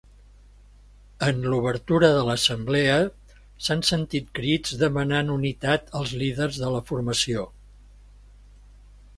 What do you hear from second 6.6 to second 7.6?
de la formació.